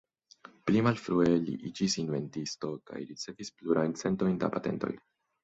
[0.69, 4.93] Pli malfrue, li iĝis inventisto kaj ricevis plurajn centojn da patentoj.